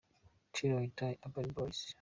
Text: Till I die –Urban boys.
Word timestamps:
Till 0.53 0.79
I 0.79 0.91
die 0.95 1.19
–Urban 1.23 1.49
boys. 1.53 1.87